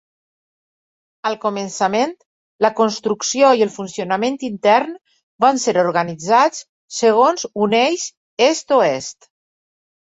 [1.29, 2.15] Al començament,
[2.67, 4.97] la construcció i el funcionament intern
[5.47, 6.67] van ser organitzats
[7.03, 8.11] segons un eix
[8.53, 9.33] est-oest.